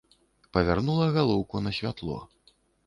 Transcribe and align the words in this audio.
Павярнула 0.57 1.11
галоўку 1.19 1.65
на 1.67 1.77
святло. 1.83 2.21